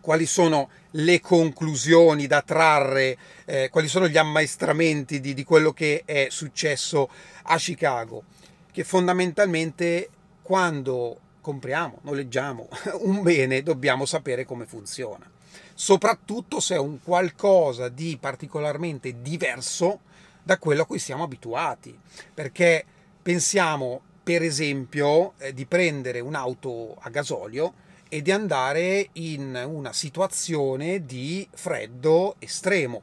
quali 0.00 0.26
sono 0.26 0.68
le 0.96 1.20
conclusioni 1.20 2.26
da 2.26 2.42
trarre, 2.42 3.16
eh, 3.44 3.68
quali 3.70 3.88
sono 3.88 4.08
gli 4.08 4.16
ammaestramenti 4.16 5.20
di, 5.20 5.34
di 5.34 5.44
quello 5.44 5.72
che 5.72 6.02
è 6.04 6.28
successo 6.30 7.08
a 7.44 7.56
Chicago, 7.56 8.24
che 8.70 8.84
fondamentalmente 8.84 10.08
quando 10.42 11.18
compriamo, 11.40 11.98
noleggiamo 12.02 12.68
un 13.02 13.22
bene 13.22 13.62
dobbiamo 13.62 14.04
sapere 14.06 14.44
come 14.44 14.66
funziona, 14.66 15.28
soprattutto 15.74 16.60
se 16.60 16.76
è 16.76 16.78
un 16.78 17.02
qualcosa 17.02 17.88
di 17.88 18.16
particolarmente 18.20 19.20
diverso 19.20 20.00
da 20.42 20.58
quello 20.58 20.82
a 20.82 20.86
cui 20.86 20.98
siamo 20.98 21.24
abituati, 21.24 21.98
perché 22.32 22.84
pensiamo 23.20 24.00
per 24.22 24.42
esempio 24.42 25.34
eh, 25.38 25.52
di 25.52 25.66
prendere 25.66 26.20
un'auto 26.20 26.96
a 26.98 27.10
gasolio 27.10 27.74
e 28.14 28.22
di 28.22 28.30
andare 28.30 29.08
in 29.14 29.60
una 29.66 29.92
situazione 29.92 31.04
di 31.04 31.48
freddo 31.52 32.36
estremo. 32.38 33.02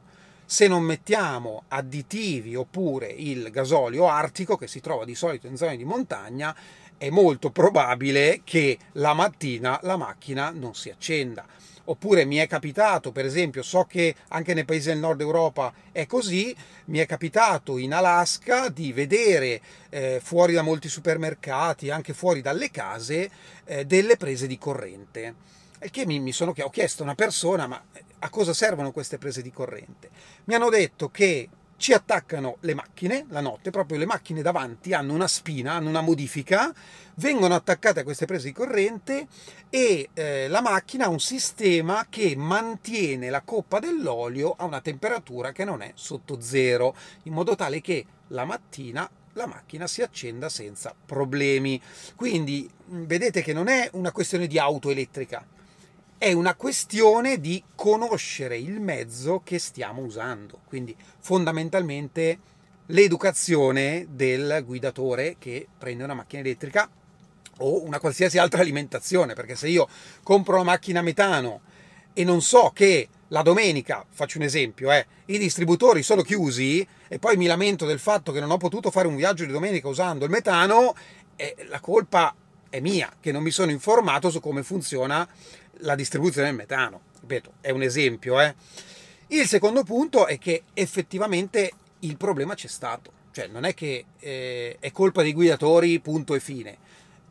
Se 0.52 0.68
non 0.68 0.82
mettiamo 0.82 1.62
additivi 1.68 2.54
oppure 2.54 3.06
il 3.06 3.50
gasolio 3.50 4.06
artico 4.06 4.58
che 4.58 4.66
si 4.66 4.80
trova 4.80 5.06
di 5.06 5.14
solito 5.14 5.46
in 5.46 5.56
zone 5.56 5.78
di 5.78 5.84
montagna, 5.84 6.54
è 6.98 7.08
molto 7.08 7.50
probabile 7.50 8.42
che 8.44 8.76
la 8.92 9.14
mattina 9.14 9.80
la 9.84 9.96
macchina 9.96 10.50
non 10.50 10.74
si 10.74 10.90
accenda. 10.90 11.46
Oppure 11.84 12.26
mi 12.26 12.36
è 12.36 12.46
capitato, 12.46 13.12
per 13.12 13.24
esempio, 13.24 13.62
so 13.62 13.84
che 13.84 14.14
anche 14.28 14.52
nei 14.52 14.66
paesi 14.66 14.88
del 14.88 14.98
nord 14.98 15.22
Europa 15.22 15.72
è 15.90 16.04
così, 16.04 16.54
mi 16.86 16.98
è 16.98 17.06
capitato 17.06 17.78
in 17.78 17.94
Alaska 17.94 18.68
di 18.68 18.92
vedere 18.92 19.58
eh, 19.88 20.20
fuori 20.22 20.52
da 20.52 20.60
molti 20.60 20.90
supermercati, 20.90 21.88
anche 21.88 22.12
fuori 22.12 22.42
dalle 22.42 22.70
case, 22.70 23.30
eh, 23.64 23.86
delle 23.86 24.18
prese 24.18 24.46
di 24.46 24.58
corrente. 24.58 25.34
E 25.78 25.88
che 25.88 26.04
mi, 26.04 26.20
mi 26.20 26.32
sono 26.32 26.52
ho 26.54 26.68
chiesto 26.70 27.00
a 27.00 27.06
una 27.06 27.14
persona, 27.14 27.66
ma 27.66 27.82
a 28.24 28.28
cosa 28.30 28.54
servono 28.54 28.92
queste 28.92 29.18
prese 29.18 29.42
di 29.42 29.50
corrente? 29.50 30.10
Mi 30.44 30.54
hanno 30.54 30.70
detto 30.70 31.10
che 31.10 31.48
ci 31.76 31.92
attaccano 31.92 32.58
le 32.60 32.74
macchine 32.74 33.26
la 33.30 33.40
notte, 33.40 33.70
proprio 33.70 33.98
le 33.98 34.06
macchine 34.06 34.40
davanti 34.40 34.94
hanno 34.94 35.14
una 35.14 35.26
spina, 35.26 35.72
hanno 35.72 35.88
una 35.88 36.00
modifica, 36.00 36.72
vengono 37.16 37.56
attaccate 37.56 37.98
a 37.98 38.04
queste 38.04 38.24
prese 38.24 38.46
di 38.46 38.52
corrente 38.52 39.26
e 39.68 40.08
eh, 40.14 40.46
la 40.46 40.60
macchina 40.60 41.06
ha 41.06 41.08
un 41.08 41.18
sistema 41.18 42.06
che 42.08 42.36
mantiene 42.36 43.30
la 43.30 43.40
coppa 43.40 43.80
dell'olio 43.80 44.54
a 44.56 44.64
una 44.64 44.80
temperatura 44.80 45.50
che 45.50 45.64
non 45.64 45.82
è 45.82 45.90
sotto 45.94 46.40
zero, 46.40 46.94
in 47.24 47.32
modo 47.32 47.56
tale 47.56 47.80
che 47.80 48.06
la 48.28 48.44
mattina 48.44 49.10
la 49.32 49.46
macchina 49.46 49.88
si 49.88 50.02
accenda 50.02 50.48
senza 50.48 50.94
problemi. 51.04 51.80
Quindi 52.14 52.70
vedete 52.86 53.42
che 53.42 53.52
non 53.52 53.66
è 53.66 53.88
una 53.94 54.12
questione 54.12 54.46
di 54.46 54.58
auto 54.58 54.90
elettrica, 54.90 55.44
è 56.22 56.30
una 56.30 56.54
questione 56.54 57.40
di 57.40 57.60
conoscere 57.74 58.56
il 58.56 58.78
mezzo 58.78 59.40
che 59.42 59.58
stiamo 59.58 60.02
usando. 60.02 60.60
Quindi 60.66 60.94
fondamentalmente 61.18 62.38
l'educazione 62.86 64.06
del 64.08 64.62
guidatore 64.64 65.34
che 65.40 65.66
prende 65.76 66.04
una 66.04 66.14
macchina 66.14 66.42
elettrica 66.42 66.88
o 67.58 67.82
una 67.82 67.98
qualsiasi 67.98 68.38
altra 68.38 68.60
alimentazione, 68.60 69.34
perché 69.34 69.56
se 69.56 69.66
io 69.66 69.88
compro 70.22 70.54
una 70.54 70.62
macchina 70.62 71.00
a 71.00 71.02
metano 71.02 71.62
e 72.12 72.22
non 72.22 72.40
so 72.40 72.70
che 72.72 73.08
la 73.26 73.42
domenica, 73.42 74.06
faccio 74.08 74.38
un 74.38 74.44
esempio, 74.44 74.92
eh, 74.92 75.04
i 75.26 75.38
distributori 75.38 76.04
sono 76.04 76.22
chiusi 76.22 76.86
e 77.08 77.18
poi 77.18 77.36
mi 77.36 77.46
lamento 77.46 77.84
del 77.84 77.98
fatto 77.98 78.30
che 78.30 78.38
non 78.38 78.52
ho 78.52 78.58
potuto 78.58 78.92
fare 78.92 79.08
un 79.08 79.16
viaggio 79.16 79.44
di 79.44 79.50
domenica 79.50 79.88
usando 79.88 80.24
il 80.24 80.30
metano, 80.30 80.94
eh, 81.34 81.66
la 81.68 81.80
colpa 81.80 82.32
è 82.68 82.78
mia, 82.80 83.12
che 83.20 83.32
non 83.32 83.42
mi 83.42 83.50
sono 83.50 83.70
informato 83.70 84.30
su 84.30 84.40
come 84.40 84.62
funziona 84.62 85.28
la 85.78 85.94
distribuzione 85.94 86.48
del 86.48 86.56
metano. 86.56 87.00
Ripeto, 87.20 87.54
è 87.60 87.70
un 87.70 87.82
esempio. 87.82 88.40
Eh. 88.40 88.54
Il 89.28 89.46
secondo 89.46 89.84
punto 89.84 90.26
è 90.26 90.38
che 90.38 90.64
effettivamente 90.74 91.70
il 92.00 92.16
problema 92.16 92.54
c'è 92.54 92.68
stato. 92.68 93.20
Cioè, 93.32 93.46
non 93.46 93.64
è 93.64 93.72
che 93.72 94.04
eh, 94.18 94.76
è 94.78 94.90
colpa 94.92 95.22
dei 95.22 95.32
guidatori, 95.32 96.00
punto 96.00 96.34
e 96.34 96.40
fine. 96.40 96.76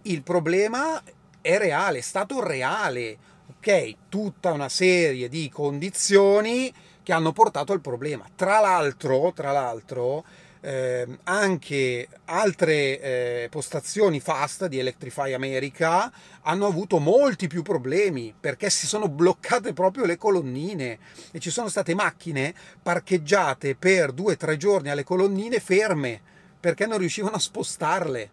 Il 0.04 0.24
problema 0.24 1.02
è 1.42 1.58
reale, 1.58 2.00
è 2.00 2.02
stato 2.02 2.44
reale. 2.44 3.30
Ok, 3.58 3.96
tutta 4.10 4.52
una 4.52 4.70
serie 4.70 5.30
di 5.30 5.50
condizioni 5.50 6.74
che 7.04 7.14
hanno 7.14 7.32
portato 7.32 7.74
al 7.74 7.82
problema. 7.82 8.26
Tra 8.36 8.60
l'altro, 8.60 9.32
tra 9.34 9.52
l'altro, 9.52 10.24
eh, 10.62 11.08
anche 11.24 12.08
altre 12.26 13.00
eh, 13.00 13.48
postazioni 13.50 14.20
fast 14.20 14.68
di 14.68 14.78
Electrify 14.78 15.34
America 15.34 16.12
hanno 16.44 16.68
avuto 16.68 17.00
molti 17.00 17.48
più 17.48 17.64
problemi 17.64 18.34
perché 18.40 18.70
si 18.70 18.86
sono 18.86 19.10
bloccate 19.10 19.74
proprio 19.74 20.06
le 20.06 20.18
colonnine 20.18 21.00
e 21.32 21.40
ci 21.40 21.50
sono 21.50 21.68
state 21.68 21.96
macchine 21.96 22.54
parcheggiate 22.82 23.76
per 23.76 24.12
due 24.12 24.34
o 24.34 24.38
tre 24.38 24.58
giorni 24.58 24.90
alle 24.90 25.04
colonnine 25.04 25.60
ferme 25.60 26.22
perché 26.60 26.86
non 26.86 27.00
riuscivano 27.00 27.36
a 27.36 27.40
spostarle. 27.40 28.30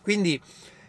Quindi 0.00 0.40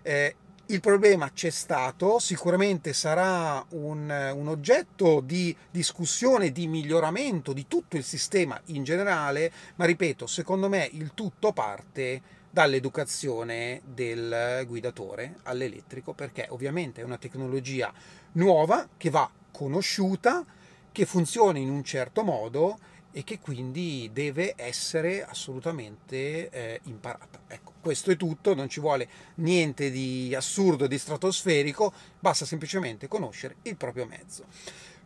eh, 0.04 0.36
il 0.70 0.82
problema 0.82 1.32
c'è 1.32 1.50
stato, 1.50 2.20
sicuramente 2.20 2.92
sarà 2.92 3.64
un, 3.70 4.34
un, 4.36 4.48
oggetto 4.48 5.22
di 5.22 5.56
discussione, 5.72 6.52
di 6.52 6.68
miglioramento 6.68 7.54
di 7.54 7.68
tutto 7.68 7.96
il 7.96 8.04
sistema 8.04 8.60
in 8.66 8.84
generale, 8.84 9.52
ma 9.76 9.86
ripeto, 9.86 10.28
secondo 10.28 10.68
me 10.68 10.90
il 10.92 11.12
tutto 11.14 11.54
parte 11.54 12.22
dall'educazione 12.50 13.82
del 13.86 14.66
guidatore 14.68 15.38
all'elettrico, 15.44 16.12
perché 16.14 16.48
ovviamente 16.50 17.00
è 17.00 17.06
una 17.06 17.18
tecnologia 17.18 17.94
nuova 18.34 18.90
che 18.98 19.10
va 19.10 19.30
conosciuta, 19.52 20.46
che 20.92 21.06
funziona 21.06 21.60
in 21.60 21.70
un 21.70 21.84
certo 21.84 22.24
modo 22.24 22.78
e 23.18 23.24
che 23.24 23.40
quindi 23.40 24.12
deve 24.14 24.54
essere 24.56 25.26
assolutamente 25.26 26.52
eh, 26.52 26.80
imparata. 26.84 27.40
Ecco, 27.48 27.72
questo 27.82 28.12
è 28.12 28.16
tutto, 28.16 28.54
non 28.54 28.70
ci 28.70 28.80
vuole 28.80 29.10
niente 29.38 29.90
di 29.90 30.36
assurdo, 30.36 30.86
di 30.86 31.00
stratosferico, 31.00 31.92
basta 32.20 32.46
semplicemente 32.46 33.08
conoscere 33.08 33.56
il 33.64 33.76
proprio 33.76 34.06
mezzo. 34.06 34.46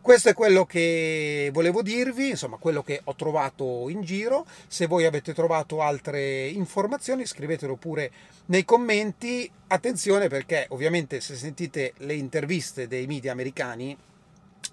Questo 0.02 0.28
è 0.28 0.34
quello 0.34 0.66
che 0.66 1.48
volevo 1.54 1.80
dirvi, 1.80 2.28
insomma 2.28 2.58
quello 2.58 2.82
che 2.82 3.00
ho 3.02 3.14
trovato 3.14 3.88
in 3.88 4.02
giro. 4.02 4.44
Se 4.66 4.86
voi 4.86 5.06
avete 5.06 5.32
trovato 5.32 5.80
altre 5.80 6.48
informazioni 6.48 7.24
scrivetelo 7.24 7.76
pure 7.76 8.10
nei 8.46 8.66
commenti. 8.66 9.50
Attenzione 9.68 10.28
perché 10.28 10.66
ovviamente 10.68 11.22
se 11.22 11.34
sentite 11.34 11.94
le 11.98 12.12
interviste 12.12 12.86
dei 12.88 13.06
media 13.06 13.32
americani 13.32 13.96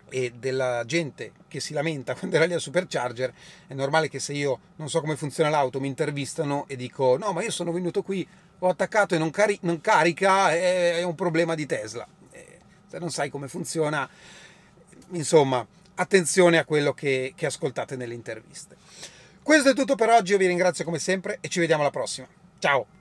e 0.10 0.34
della 0.38 0.84
gente 0.86 1.32
che 1.48 1.60
si 1.60 1.74
lamenta 1.74 2.14
quando 2.18 2.36
era 2.36 2.46
lì 2.46 2.54
al 2.54 2.62
supercharger, 2.62 3.34
è 3.68 3.74
normale 3.74 4.10
che 4.10 4.20
se 4.20 4.34
io 4.34 4.60
non 4.78 4.90
so 4.90 5.02
come 5.02 5.16
funziona 5.16 5.50
l'auto 5.50 5.80
mi 5.80 5.88
intervistano 5.88 6.66
e 6.68 6.76
dico 6.76 7.18
no 7.18 7.32
ma 7.34 7.44
io 7.44 7.52
sono 7.52 7.72
venuto 7.72 8.02
qui, 8.02 8.28
ho 8.60 8.68
attaccato 8.68 9.16
e 9.16 9.18
non, 9.18 9.32
cari- 9.32 9.60
non 9.62 9.82
carica, 9.82 10.52
è-, 10.52 11.04
un 11.04 11.16
problema 11.16 11.56
di 11.56 11.66
Tesla. 11.66 12.08
E 12.32 12.60
se 12.88 13.00
non 13.00 13.10
sai 13.10 13.30
come 13.30 13.48
funziona, 13.48 14.08
insomma, 15.12 15.66
attenzione 15.96 16.58
a 16.58 16.66
quello 16.66 16.94
che, 16.94 17.34
che 17.36 17.46
ascoltate 17.46 17.96
nelle 17.96 18.14
interviste. 18.14 18.76
Questo 19.42 19.70
è 19.70 19.74
tutto 19.74 19.96
per 19.96 20.10
oggi, 20.10 20.34
io 20.34 20.38
vi 20.38 20.48
ringrazio 20.48 20.84
come 20.84 21.00
sempre 21.00 21.38
e 21.42 21.48
ci 21.48 21.60
vediamo 21.60 21.82
alla 21.82 21.92
prossima. 21.92 22.28
Ciao! 22.60 22.99